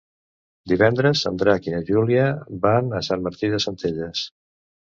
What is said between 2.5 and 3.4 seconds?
van a Sant